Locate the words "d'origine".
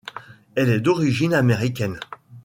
0.81-1.35